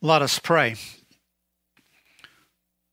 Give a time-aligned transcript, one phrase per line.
[0.00, 0.76] Let us pray.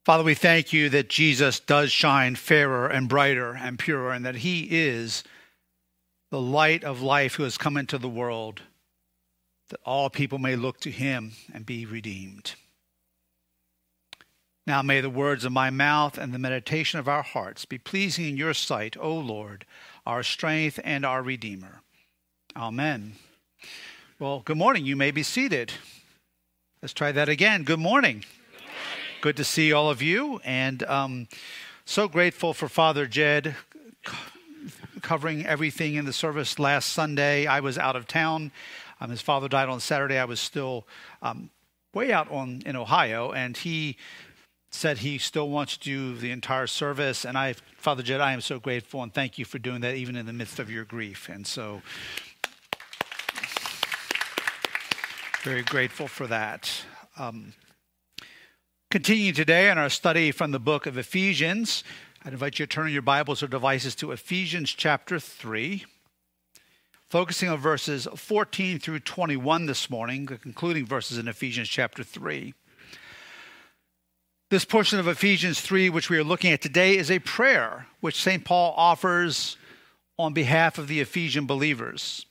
[0.06, 4.38] Father, we thank you that Jesus does shine fairer and brighter and purer, and that
[4.38, 5.24] he is
[6.32, 8.62] the light of life who has come into the world,
[9.70, 12.54] that all people may look to him and be redeemed.
[14.68, 18.30] Now may the words of my mouth and the meditation of our hearts be pleasing
[18.30, 19.66] in your sight, O Lord,
[20.08, 21.82] our strength and our Redeemer.
[22.56, 23.14] Amen.
[24.18, 24.86] Well, good morning.
[24.86, 25.72] You may be seated.
[26.86, 27.64] Let's try that again.
[27.64, 28.24] Good morning.
[29.20, 31.28] Good, to see all of you, and um,
[31.84, 33.56] so grateful for Father Jed
[35.02, 37.48] covering everything in the service last Sunday.
[37.48, 38.52] I was out of town.
[39.02, 40.20] Um, his father died on Saturday.
[40.20, 40.86] I was still
[41.24, 41.50] um,
[41.92, 43.98] way out on in Ohio, and he
[44.70, 47.26] said he still wants to do the entire service.
[47.26, 50.16] And I, Father Jed, I am so grateful and thank you for doing that, even
[50.16, 51.30] in the midst of your grief.
[51.30, 51.82] And so
[55.46, 56.72] Very grateful for that.
[57.20, 57.54] Um,
[58.90, 61.84] continuing today in our study from the book of Ephesians,
[62.24, 65.86] I'd invite you to turn your Bibles or devices to Ephesians chapter 3,
[67.08, 72.56] focusing on verses 14 through 21 this morning, the concluding verses in Ephesians chapter 3.
[74.50, 78.20] This portion of Ephesians 3, which we are looking at today, is a prayer which
[78.20, 78.44] St.
[78.44, 79.58] Paul offers
[80.18, 82.26] on behalf of the Ephesian believers.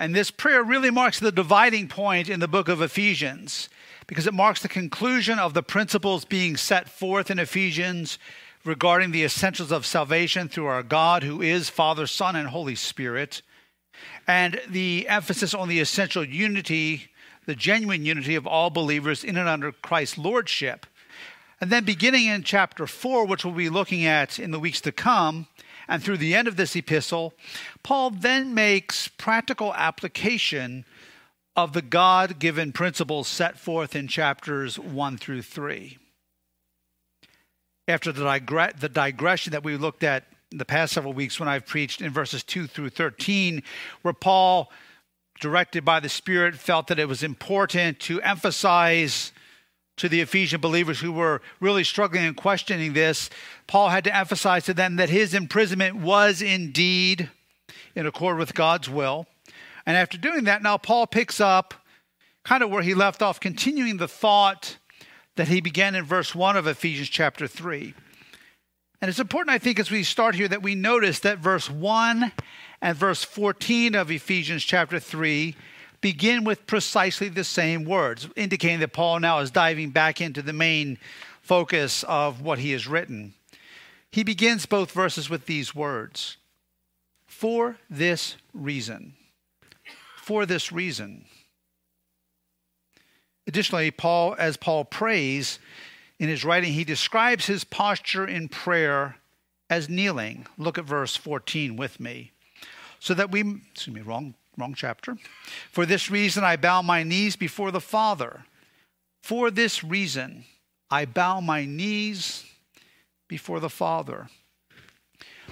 [0.00, 3.68] And this prayer really marks the dividing point in the book of Ephesians
[4.06, 8.18] because it marks the conclusion of the principles being set forth in Ephesians
[8.64, 13.42] regarding the essentials of salvation through our God, who is Father, Son, and Holy Spirit,
[14.26, 17.10] and the emphasis on the essential unity,
[17.44, 20.86] the genuine unity of all believers in and under Christ's lordship.
[21.60, 24.92] And then beginning in chapter 4, which we'll be looking at in the weeks to
[24.92, 25.46] come,
[25.90, 27.34] and through the end of this epistle,
[27.82, 30.84] Paul then makes practical application
[31.56, 35.98] of the God given principles set forth in chapters 1 through 3.
[37.88, 41.66] After the, digre- the digression that we looked at the past several weeks when I've
[41.66, 43.60] preached in verses 2 through 13,
[44.02, 44.70] where Paul,
[45.40, 49.32] directed by the Spirit, felt that it was important to emphasize
[50.00, 53.30] to the Ephesian believers who were really struggling and questioning this,
[53.66, 57.30] Paul had to emphasize to them that his imprisonment was indeed
[57.94, 59.26] in accord with God's will.
[59.86, 61.74] And after doing that, now Paul picks up
[62.44, 64.78] kind of where he left off, continuing the thought
[65.36, 67.94] that he began in verse 1 of Ephesians chapter 3.
[69.02, 72.32] And it's important, I think, as we start here, that we notice that verse 1
[72.82, 75.54] and verse 14 of Ephesians chapter 3
[76.00, 80.52] begin with precisely the same words, indicating that Paul now is diving back into the
[80.52, 80.98] main
[81.42, 83.34] focus of what he has written.
[84.10, 86.36] He begins both verses with these words
[87.26, 89.14] For this reason.
[90.16, 91.26] For this reason.
[93.46, 95.58] Additionally, Paul, as Paul prays
[96.18, 99.16] in his writing, he describes his posture in prayer
[99.68, 100.46] as kneeling.
[100.56, 102.32] Look at verse 14 with me.
[103.00, 103.40] So that we,
[103.72, 105.16] excuse me, wrong Wrong chapter.
[105.70, 108.44] For this reason, I bow my knees before the Father.
[109.22, 110.44] For this reason,
[110.90, 112.44] I bow my knees
[113.26, 114.28] before the Father.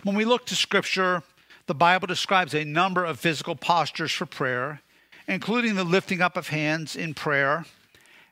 [0.02, 1.22] When we look to Scripture,
[1.66, 4.82] the Bible describes a number of physical postures for prayer,
[5.26, 7.64] including the lifting up of hands in prayer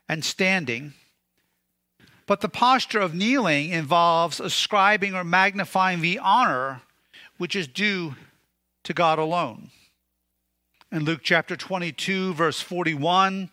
[0.07, 0.93] and standing.
[2.25, 6.81] But the posture of kneeling involves ascribing or magnifying the honor
[7.37, 8.15] which is due
[8.83, 9.69] to God alone.
[10.89, 13.49] In Luke chapter 22, verse 41,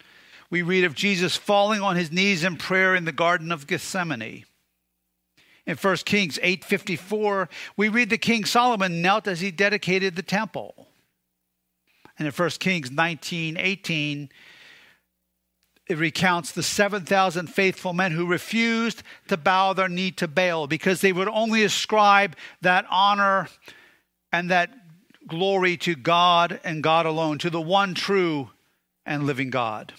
[0.50, 4.44] we read of Jesus falling on his knees in prayer in the Garden of Gethsemane.
[5.66, 10.88] In 1 Kings 8:54, we read that King Solomon knelt as he dedicated the temple.
[12.16, 14.30] And in 1 Kings 19:18,
[15.88, 21.00] it recounts the 7,000 faithful men who refused to bow their knee to Baal because
[21.00, 23.48] they would only ascribe that honor
[24.30, 24.83] and that
[25.26, 28.50] glory to God and God alone, to the one true
[29.06, 29.92] and living God.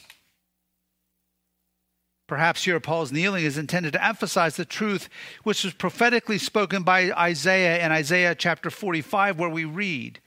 [2.27, 5.09] Perhaps here Paul's kneeling is intended to emphasize the truth
[5.43, 10.19] which was prophetically spoken by Isaiah in Isaiah chapter 45, where we read,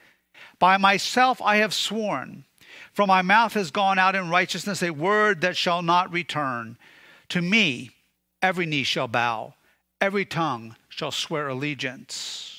[0.61, 2.45] By myself I have sworn,
[2.93, 6.79] from my mouth has gone out in righteousness a word that shall not return.
[7.31, 7.91] To me
[8.41, 9.55] every knee shall bow,
[10.01, 12.58] every tongue shall swear allegiance.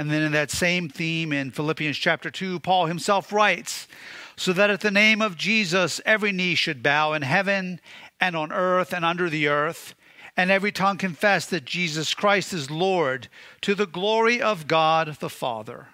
[0.00, 3.86] And then in that same theme in Philippians chapter 2, Paul himself writes,
[4.34, 7.82] So that at the name of Jesus every knee should bow in heaven
[8.18, 9.94] and on earth and under the earth,
[10.38, 13.28] and every tongue confess that Jesus Christ is Lord
[13.60, 15.88] to the glory of God the Father.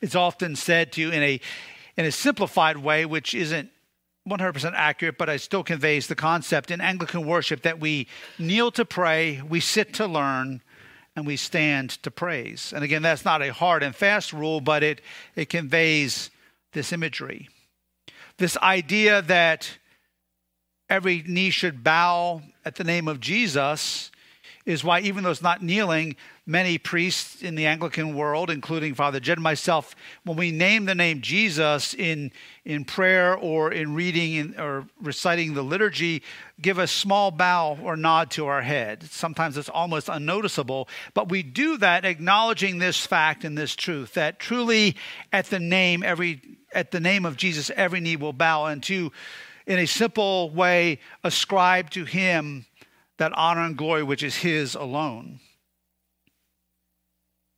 [0.00, 1.40] It's often said to you in a
[1.96, 3.68] in a simplified way, which isn't
[4.28, 8.06] 100% accurate, but it still conveys the concept in Anglican worship that we
[8.38, 10.62] kneel to pray, we sit to learn,
[11.16, 12.72] and we stand to praise.
[12.74, 15.00] And again, that's not a hard and fast rule, but it,
[15.36, 16.30] it conveys
[16.72, 17.48] this imagery.
[18.38, 19.78] This idea that
[20.88, 24.10] every knee should bow at the name of Jesus
[24.66, 26.16] is why, even though it's not kneeling,
[26.46, 29.94] many priests in the Anglican world, including Father Jed and myself,
[30.24, 32.32] when we name the name Jesus in,
[32.64, 36.22] in prayer or in reading in, or reciting the liturgy,
[36.60, 39.02] give a small bow or nod to our head.
[39.04, 44.38] Sometimes it's almost unnoticeable, but we do that acknowledging this fact and this truth that
[44.38, 44.96] truly
[45.32, 46.40] at the name, every
[46.72, 49.12] at the name of Jesus, every knee will bow, and to,
[49.66, 52.66] in a simple way, ascribe to him
[53.18, 55.40] that honor and glory which is his alone.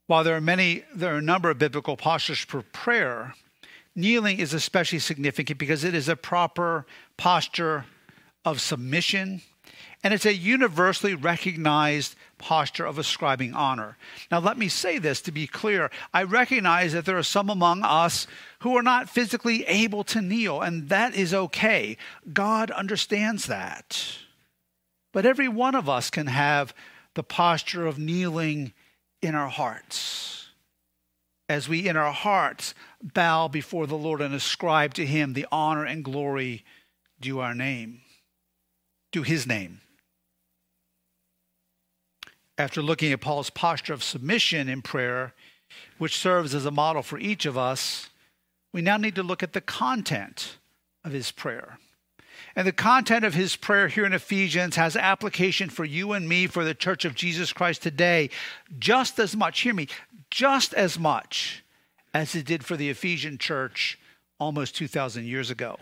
[0.06, 3.34] While there are many, there are a number of biblical postures for prayer,
[3.94, 6.86] kneeling is especially significant because it is a proper
[7.16, 7.86] posture
[8.44, 9.42] of submission
[10.04, 13.96] and it's a universally recognized posture of ascribing honor.
[14.30, 15.90] Now, let me say this to be clear.
[16.14, 18.28] I recognize that there are some among us
[18.60, 21.96] who are not physically able to kneel, and that is okay.
[22.32, 24.18] God understands that.
[25.16, 26.74] But every one of us can have
[27.14, 28.74] the posture of kneeling
[29.22, 30.48] in our hearts.
[31.48, 35.86] As we, in our hearts, bow before the Lord and ascribe to Him the honor
[35.86, 36.66] and glory
[37.18, 38.02] due our name,
[39.10, 39.80] due His name.
[42.58, 45.32] After looking at Paul's posture of submission in prayer,
[45.96, 48.10] which serves as a model for each of us,
[48.70, 50.58] we now need to look at the content
[51.04, 51.78] of his prayer.
[52.56, 56.46] And the content of his prayer here in Ephesians has application for you and me,
[56.46, 58.30] for the church of Jesus Christ today,
[58.78, 59.88] just as much, hear me,
[60.30, 61.62] just as much
[62.14, 63.98] as it did for the Ephesian church
[64.40, 65.76] almost 2,000 years ago.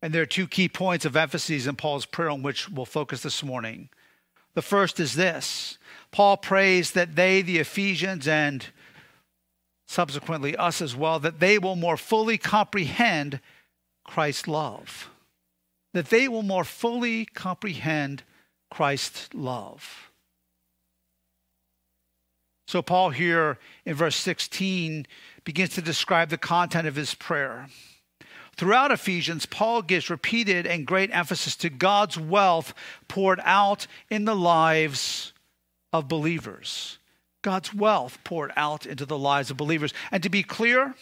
[0.00, 3.22] And there are two key points of emphasis in Paul's prayer on which we'll focus
[3.22, 3.88] this morning.
[4.54, 5.78] The first is this
[6.12, 8.64] Paul prays that they, the Ephesians, and
[9.88, 13.40] subsequently us as well, that they will more fully comprehend
[14.04, 15.10] Christ's love
[15.94, 18.24] that they will more fully comprehend
[18.70, 20.10] Christ's love.
[22.66, 25.06] So, Paul here in verse 16
[25.44, 27.68] begins to describe the content of his prayer.
[28.56, 32.74] Throughout Ephesians, Paul gives repeated and great emphasis to God's wealth
[33.08, 35.32] poured out in the lives
[35.92, 36.98] of believers.
[37.42, 39.92] God's wealth poured out into the lives of believers.
[40.10, 40.94] And to be clear,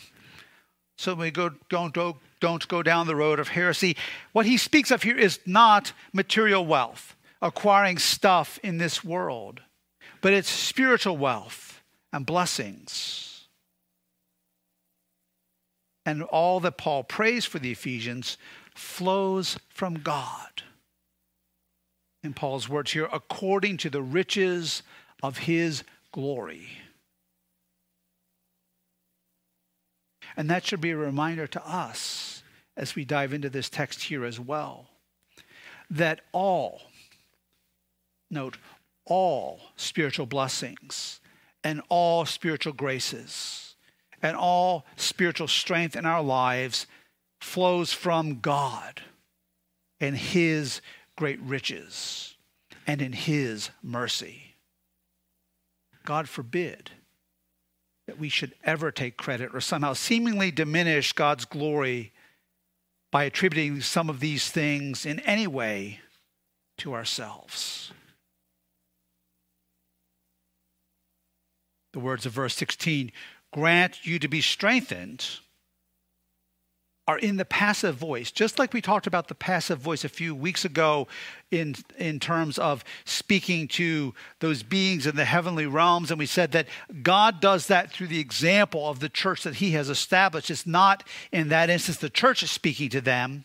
[1.03, 3.97] so we go, don't go don't go down the road of heresy.
[4.33, 9.61] What he speaks of here is not material wealth, acquiring stuff in this world,
[10.21, 11.81] but it's spiritual wealth
[12.13, 13.47] and blessings.
[16.05, 18.39] And all that Paul prays for the Ephesians
[18.75, 20.63] flows from God.
[22.25, 24.83] In Paul's words here, according to the riches
[25.23, 25.83] of his
[26.13, 26.69] glory.
[30.37, 32.43] And that should be a reminder to us
[32.77, 34.89] as we dive into this text here as well
[35.91, 36.81] that all,
[38.31, 38.57] note,
[39.05, 41.21] all spiritual blessings
[41.63, 43.75] and all spiritual graces
[44.23, 46.87] and all spiritual strength in our lives
[47.43, 49.03] flows from God
[50.01, 50.81] and His
[51.17, 52.37] great riches
[52.87, 54.55] and in His mercy.
[56.05, 56.91] God forbid
[58.13, 62.13] that we should ever take credit or somehow seemingly diminish God's glory
[63.11, 66.01] by attributing some of these things in any way
[66.77, 67.91] to ourselves.
[71.95, 73.13] The words of verse 16
[73.51, 75.27] grant you to be strengthened
[77.09, 80.35] are in the passive voice, just like we talked about the passive voice a few
[80.35, 81.09] weeks ago
[81.51, 86.11] in, in terms of speaking to those beings in the heavenly realms.
[86.11, 86.69] And we said that
[87.03, 90.51] God does that through the example of the church that he has established.
[90.51, 93.45] It's not in that instance the church is speaking to them.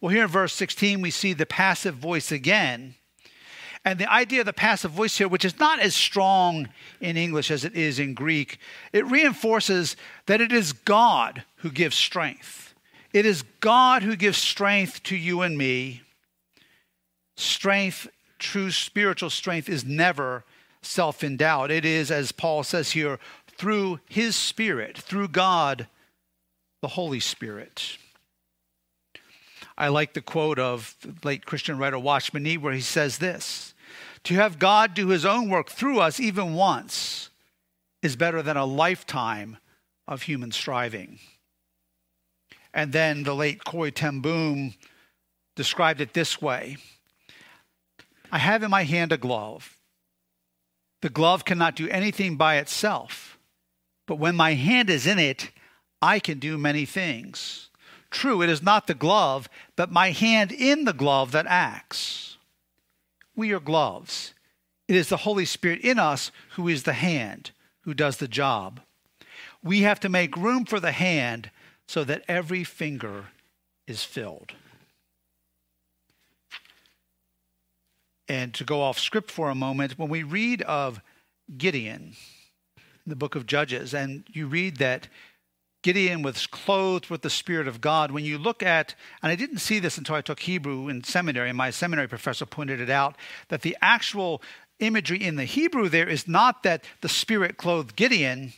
[0.00, 2.94] Well, here in verse 16, we see the passive voice again.
[3.84, 6.68] And the idea of the passive voice here, which is not as strong
[7.00, 8.58] in English as it is in Greek,
[8.92, 9.96] it reinforces
[10.26, 12.74] that it is God who gives strength.
[13.12, 16.02] It is God who gives strength to you and me.
[17.36, 18.08] Strength,
[18.38, 20.44] true spiritual strength, is never
[20.80, 21.70] self endowed.
[21.70, 25.88] It is, as Paul says here, through his Spirit, through God,
[26.80, 27.98] the Holy Spirit.
[29.76, 33.71] I like the quote of late Christian writer Watchman Nee, where he says this
[34.24, 37.30] to have God do his own work through us even once
[38.02, 39.58] is better than a lifetime
[40.06, 41.18] of human striving.
[42.74, 44.74] And then the late Corrie ten Boom
[45.54, 46.76] described it this way
[48.30, 49.76] I have in my hand a glove.
[51.02, 53.38] The glove cannot do anything by itself,
[54.06, 55.50] but when my hand is in it,
[56.00, 57.70] I can do many things.
[58.10, 62.31] True, it is not the glove, but my hand in the glove that acts.
[63.34, 64.34] We are gloves.
[64.88, 68.80] It is the Holy Spirit in us who is the hand, who does the job.
[69.62, 71.50] We have to make room for the hand
[71.86, 73.26] so that every finger
[73.86, 74.52] is filled.
[78.28, 81.00] And to go off script for a moment, when we read of
[81.56, 82.14] Gideon
[83.06, 85.08] the book of Judges, and you read that
[85.82, 88.10] Gideon was clothed with the Spirit of God.
[88.12, 91.48] When you look at, and I didn't see this until I took Hebrew in seminary,
[91.48, 93.16] and my seminary professor pointed it out,
[93.48, 94.40] that the actual
[94.78, 98.52] imagery in the Hebrew there is not that the Spirit clothed Gideon,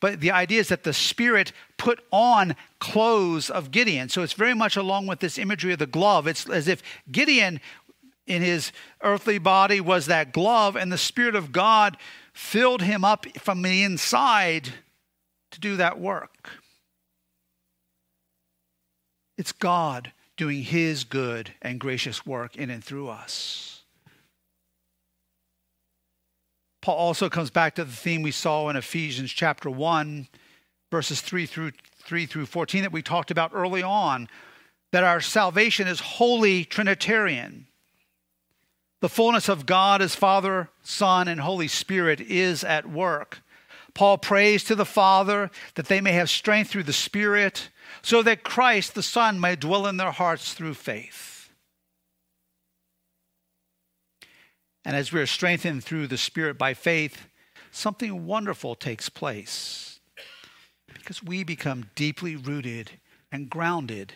[0.00, 4.08] but the idea is that the Spirit put on clothes of Gideon.
[4.08, 6.26] So it's very much along with this imagery of the glove.
[6.26, 7.60] It's as if Gideon
[8.26, 8.72] in his
[9.02, 11.96] earthly body was that glove, and the Spirit of God
[12.32, 14.70] filled him up from the inside
[15.50, 16.50] to do that work.
[19.40, 23.84] It's God doing his good and gracious work in and through us.
[26.82, 30.28] Paul also comes back to the theme we saw in Ephesians chapter 1,
[30.90, 34.28] verses 3 through 3 through 14 that we talked about early on,
[34.92, 37.66] that our salvation is wholly Trinitarian.
[39.00, 43.38] The fullness of God as Father, Son, and Holy Spirit is at work.
[43.94, 47.70] Paul prays to the Father that they may have strength through the Spirit,
[48.02, 51.50] so that Christ the Son may dwell in their hearts through faith.
[54.84, 57.26] And as we are strengthened through the Spirit by faith,
[57.70, 60.00] something wonderful takes place
[60.92, 62.92] because we become deeply rooted
[63.30, 64.14] and grounded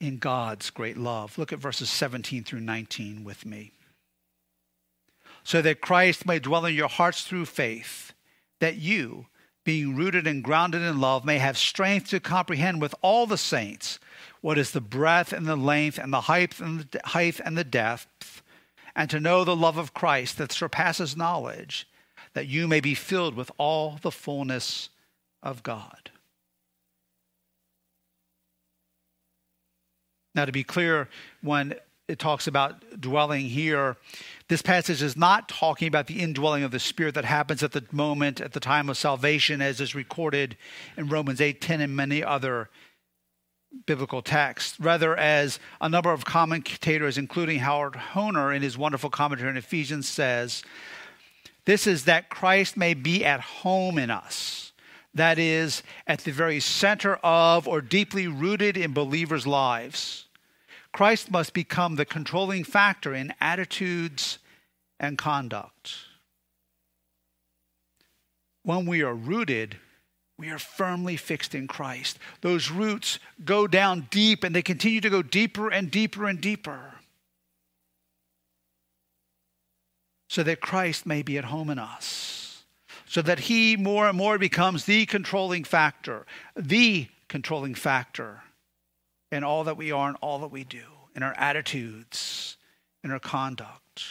[0.00, 1.38] in God's great love.
[1.38, 3.72] Look at verses 17 through 19 with me
[5.44, 8.12] so that Christ may dwell in your hearts through faith,
[8.60, 9.26] that you,
[9.64, 13.98] being rooted and grounded in love, may have strength to comprehend with all the saints
[14.40, 17.64] what is the breadth and the length and the height and the height and the
[17.64, 18.42] depth,
[18.96, 21.88] and to know the love of Christ that surpasses knowledge,
[22.34, 24.88] that you may be filled with all the fullness
[25.42, 26.10] of God.
[30.34, 31.08] Now, to be clear,
[31.42, 31.74] when
[32.12, 33.96] it talks about dwelling here,
[34.48, 37.82] this passage is not talking about the indwelling of the Spirit that happens at the
[37.90, 40.58] moment, at the time of salvation, as is recorded
[40.98, 42.68] in Romans 8 10 and many other
[43.86, 44.78] biblical texts.
[44.78, 50.06] Rather, as a number of commentators, including Howard Hoehner in his wonderful commentary on Ephesians,
[50.06, 50.62] says,
[51.64, 54.72] this is that Christ may be at home in us.
[55.14, 60.26] That is, at the very center of or deeply rooted in believers' lives.
[60.92, 64.38] Christ must become the controlling factor in attitudes
[65.00, 65.94] and conduct.
[68.62, 69.78] When we are rooted,
[70.38, 72.18] we are firmly fixed in Christ.
[72.42, 76.94] Those roots go down deep and they continue to go deeper and deeper and deeper.
[80.28, 82.64] So that Christ may be at home in us.
[83.06, 88.42] So that He more and more becomes the controlling factor, the controlling factor
[89.32, 90.84] in all that we are and all that we do,
[91.16, 92.56] in our attitudes,
[93.02, 94.04] in our conduct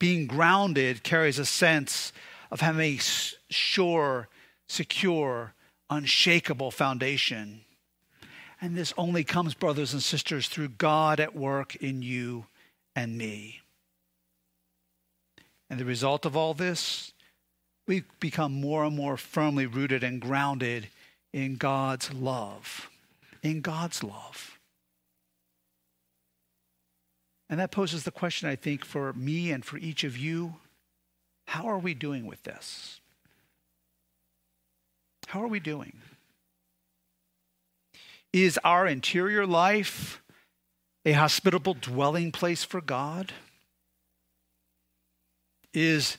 [0.00, 2.12] being grounded carries a sense
[2.50, 3.00] of having a
[3.50, 4.28] sure,
[4.66, 5.54] secure,
[5.88, 7.60] unshakable foundation.
[8.60, 12.46] And this only comes, brothers and sisters, through God at work in you
[12.96, 13.60] and me.
[15.68, 17.12] And the result of all this,
[17.86, 20.88] we become more and more firmly rooted and grounded
[21.32, 22.89] in God's love.
[23.42, 24.58] In God's love.
[27.48, 30.54] And that poses the question, I think, for me and for each of you
[31.50, 33.00] how are we doing with this?
[35.26, 35.94] How are we doing?
[38.32, 40.22] Is our interior life
[41.04, 43.32] a hospitable dwelling place for God?
[45.74, 46.18] Is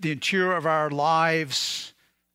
[0.00, 1.91] the interior of our lives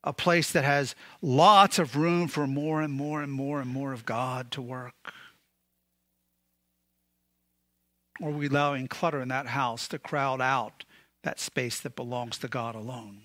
[0.07, 3.91] a place that has lots of room for more and more and more and more
[3.91, 5.13] of God to work?
[8.21, 10.85] Or are we allowing clutter in that house to crowd out
[11.23, 13.23] that space that belongs to God alone?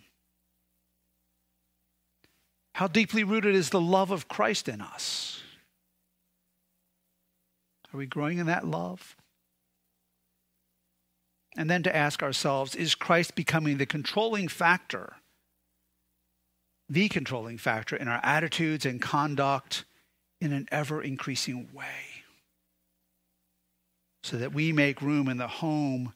[2.74, 5.40] How deeply rooted is the love of Christ in us?
[7.94, 9.16] Are we growing in that love?
[11.56, 15.14] And then to ask ourselves is Christ becoming the controlling factor,
[16.88, 19.84] the controlling factor in our attitudes and conduct
[20.40, 22.22] in an ever increasing way
[24.22, 26.12] so that we make room in the home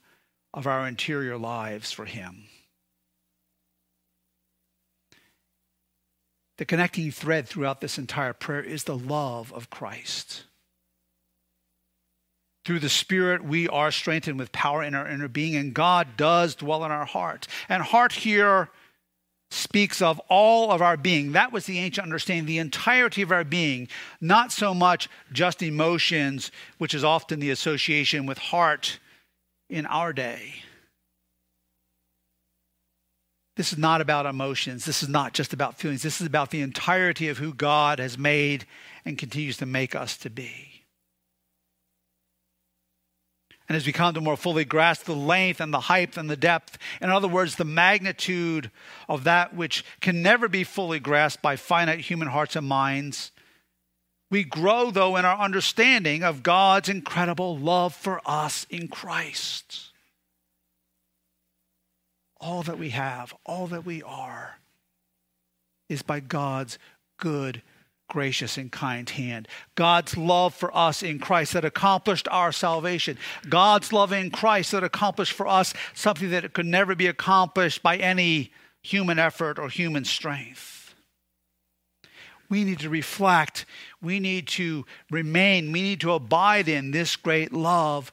[0.55, 2.45] of our interior lives for Him.
[6.59, 10.45] The connecting thread throughout this entire prayer is the love of Christ.
[12.65, 16.55] Through the Spirit, we are strengthened with power in our inner being, and God does
[16.55, 17.47] dwell in our heart.
[17.69, 18.71] And heart here
[19.57, 21.33] speaks of all of our being.
[21.33, 23.89] That was the ancient understanding, the entirety of our being,
[24.21, 28.99] not so much just emotions, which is often the association with heart
[29.69, 30.55] in our day.
[33.57, 34.85] This is not about emotions.
[34.85, 36.03] This is not just about feelings.
[36.03, 38.67] This is about the entirety of who God has made
[39.07, 40.76] and continues to make us to be.
[43.69, 46.37] And as we come to more fully grasp the length and the height and the
[46.37, 48.71] depth, in other words, the magnitude
[49.09, 53.33] of that which can never be fully grasped by finite human hearts and minds,
[54.31, 59.91] we grow, though, in our understanding of God's incredible love for us in Christ.
[62.41, 64.59] All that we have, all that we are,
[65.89, 66.79] is by God's
[67.19, 67.63] good
[68.09, 69.49] gracious and kind hand.
[69.75, 73.19] God's love for us in Christ that accomplished our salvation.
[73.49, 77.97] God's love in Christ that accomplished for us something that could never be accomplished by
[77.97, 80.95] any human effort or human strength.
[82.49, 83.67] We need to reflect,
[84.01, 88.13] we need to remain, we need to abide in this great love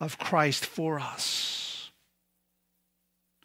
[0.00, 1.90] of Christ for us.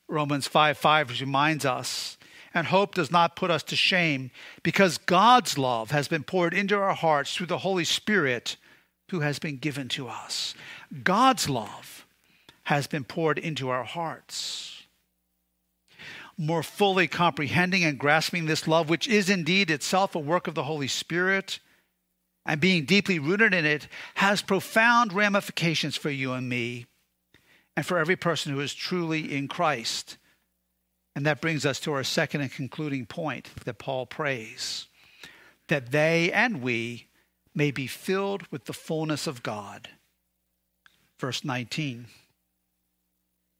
[0.07, 2.16] Romans 5 5 reminds us
[2.53, 4.31] and hope does not put us to shame
[4.63, 8.57] because God's love has been poured into our hearts through the Holy Spirit
[9.09, 10.53] who has been given to us.
[11.03, 12.05] God's love
[12.63, 14.83] has been poured into our hearts.
[16.37, 20.63] More fully comprehending and grasping this love, which is indeed itself a work of the
[20.63, 21.59] Holy Spirit,
[22.45, 26.85] and being deeply rooted in it, has profound ramifications for you and me,
[27.75, 30.17] and for every person who is truly in Christ.
[31.17, 34.85] And that brings us to our second and concluding point that Paul prays
[35.67, 37.07] that they and we
[37.55, 39.89] may be filled with the fullness of God.
[41.17, 42.05] Verse 19.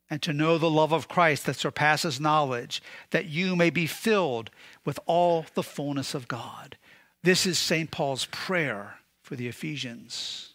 [0.08, 4.52] And to know the love of Christ that surpasses knowledge, that you may be filled
[4.86, 6.78] with all the fullness of God.
[7.24, 7.90] This is St.
[7.90, 10.54] Paul's prayer for the Ephesians.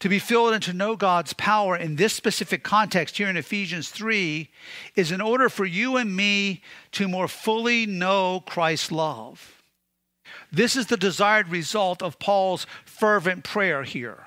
[0.00, 3.88] To be filled and to know God's power in this specific context here in Ephesians
[3.90, 4.48] 3
[4.94, 6.62] is in order for you and me
[6.92, 9.62] to more fully know Christ's love.
[10.50, 14.26] This is the desired result of Paul's fervent prayer here.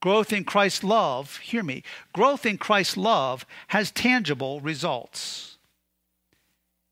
[0.00, 5.58] Growth in Christ's love, hear me, growth in Christ's love has tangible results.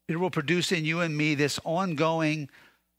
[0.08, 2.48] It will produce in you and me this ongoing,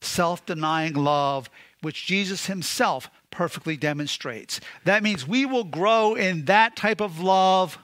[0.02, 1.50] self denying love
[1.82, 4.62] which Jesus himself perfectly demonstrates.
[4.86, 7.78] That means we will grow in that type of love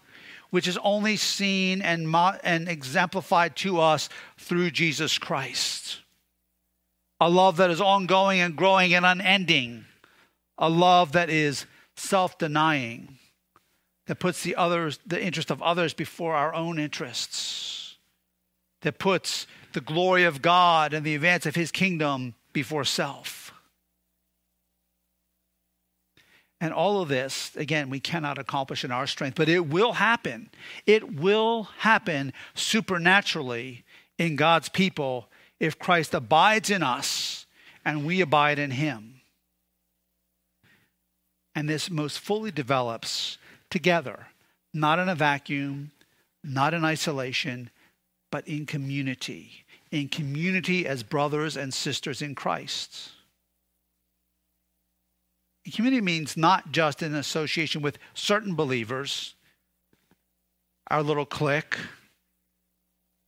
[0.49, 5.99] which is only seen and, mo- and exemplified to us through Jesus Christ.
[7.19, 9.85] A love that is ongoing and growing and unending.
[10.57, 13.17] A love that is self denying,
[14.07, 17.97] that puts the, others, the interest of others before our own interests,
[18.81, 23.40] that puts the glory of God and the advance of his kingdom before self.
[26.62, 30.52] And all of this, again, we cannot accomplish in our strength, but it will happen.
[30.86, 33.84] It will happen supernaturally
[34.19, 35.28] in God's people
[35.60, 37.47] if Christ abides in us
[37.84, 39.21] and we abide in him.
[41.56, 43.39] And this most fully develops
[43.71, 44.28] together,
[44.71, 45.91] not in a vacuum,
[46.43, 47.71] not in isolation,
[48.30, 49.65] but in community.
[49.89, 53.10] In community as brothers and sisters in Christ.
[55.69, 59.36] Community means not just an association with certain believers,
[60.89, 61.78] our little clique,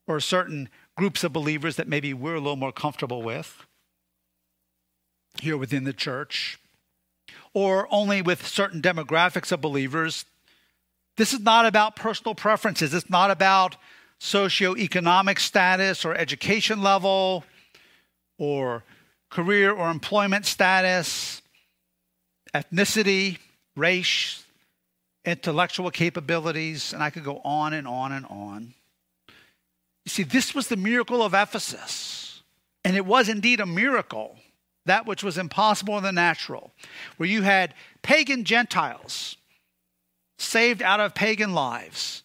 [0.07, 0.67] or certain
[0.97, 3.65] groups of believers that maybe we're a little more comfortable with
[5.41, 6.59] here within the church,
[7.53, 10.25] or only with certain demographics of believers.
[11.17, 12.93] This is not about personal preferences.
[12.93, 13.77] It's not about
[14.19, 17.43] socioeconomic status or education level
[18.37, 18.83] or
[19.29, 21.42] career or employment status
[22.53, 23.37] ethnicity,
[23.75, 24.43] race,
[25.25, 28.73] intellectual capabilities, and I could go on and on and on.
[30.05, 32.41] You see, this was the miracle of Ephesus.
[32.83, 34.35] And it was indeed a miracle,
[34.85, 36.73] that which was impossible in the natural,
[37.17, 39.37] where you had pagan Gentiles
[40.37, 42.22] saved out of pagan lives,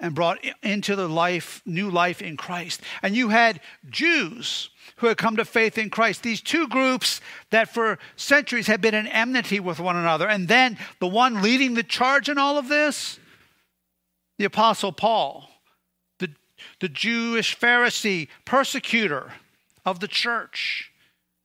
[0.00, 2.80] and brought into the life, new life in Christ.
[3.02, 6.22] And you had Jews who had come to faith in Christ.
[6.22, 10.28] These two groups that for centuries had been in enmity with one another.
[10.28, 13.18] And then the one leading the charge in all of this,
[14.38, 15.48] the Apostle Paul,
[16.18, 16.30] the,
[16.80, 19.32] the Jewish Pharisee, persecutor
[19.84, 20.90] of the church.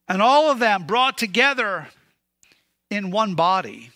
[0.08, 1.90] And all of them brought together
[2.90, 3.92] in one body.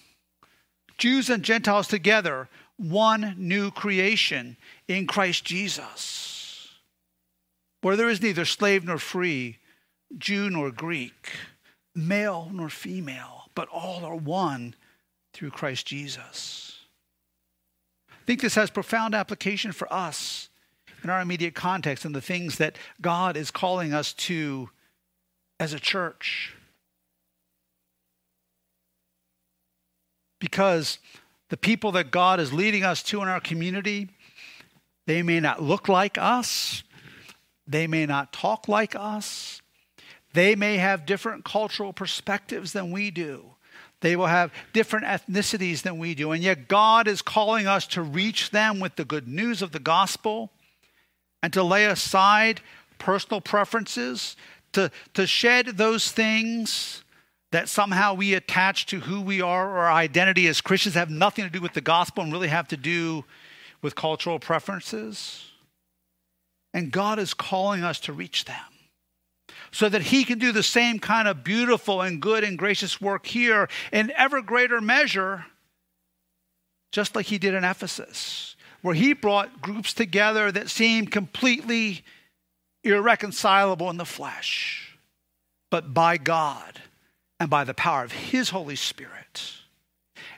[0.97, 4.57] Jews and Gentiles together, one new creation
[4.87, 6.69] in Christ Jesus,
[7.81, 9.59] where there is neither slave nor free,
[10.17, 11.31] Jew nor Greek,
[11.95, 14.75] male nor female, but all are one
[15.33, 16.79] through Christ Jesus.
[18.09, 20.49] I think this has profound application for us
[21.03, 24.69] in our immediate context and the things that God is calling us to
[25.59, 26.55] as a church.
[30.39, 30.99] Because
[31.53, 34.09] the people that God is leading us to in our community,
[35.05, 36.81] they may not look like us,
[37.67, 39.61] they may not talk like us,
[40.33, 43.51] they may have different cultural perspectives than we do.
[44.01, 46.31] They will have different ethnicities than we do.
[46.31, 49.79] And yet, God is calling us to reach them with the good news of the
[49.79, 50.49] gospel
[51.43, 52.61] and to lay aside
[52.97, 54.35] personal preferences,
[54.71, 57.02] to, to shed those things
[57.53, 61.45] that somehow we attach to who we are or our identity as Christians have nothing
[61.45, 63.25] to do with the gospel and really have to do
[63.83, 65.51] with cultural preferences.
[66.73, 68.55] And God is calling us to reach them
[69.71, 73.27] so that He can do the same kind of beautiful and good and gracious work
[73.27, 75.45] here in ever greater measure,
[76.91, 82.03] just like He did in Ephesus, where He brought groups together that seemed completely
[82.83, 84.97] irreconcilable in the flesh,
[85.69, 86.81] but by God
[87.39, 89.53] and by the power of His Holy Spirit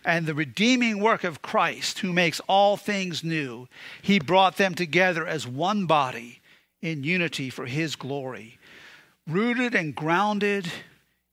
[0.03, 3.67] and the redeeming work of Christ, who makes all things new,
[4.01, 6.41] He brought them together as one body
[6.81, 8.57] in unity for His glory,
[9.27, 10.71] rooted and grounded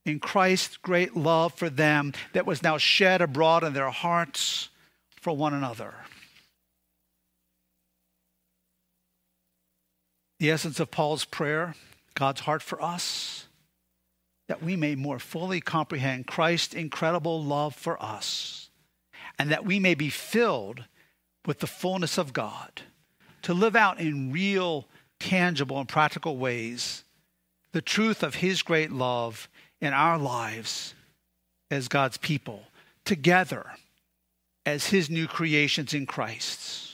[0.05, 4.71] in Christ's great love for them that was now shed abroad in their hearts
[5.21, 5.95] for one another.
[10.41, 11.77] The essence of Paul's prayer,
[12.15, 13.47] God's heart for us,
[14.49, 18.71] that we may more fully comprehend Christ's incredible love for us,
[19.39, 20.85] and that we may be filled
[21.47, 22.83] with the fullness of God,
[23.43, 24.87] to live out in real,
[25.19, 27.05] tangible, and practical ways
[27.73, 29.49] the truth of His great love
[29.81, 30.95] in our lives
[31.71, 32.65] as God's people,
[33.05, 33.73] together
[34.67, 36.93] as His new creations in Christ.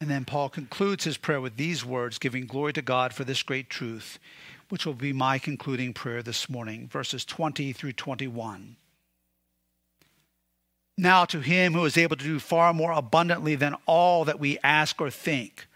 [0.00, 3.42] And then Paul concludes his prayer with these words, giving glory to God for this
[3.42, 4.18] great truth,
[4.70, 8.76] which will be my concluding prayer this morning, verses 20 through 21.
[10.96, 14.58] Now, to him who is able to do far more abundantly than all that we
[14.62, 15.66] ask or think,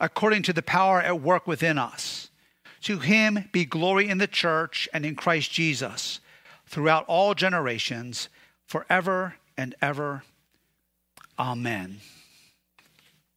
[0.00, 2.30] according to the power at work within us,
[2.82, 6.20] to him be glory in the church and in Christ Jesus
[6.66, 8.28] throughout all generations,
[8.66, 10.24] forever and ever.
[11.38, 12.00] Amen.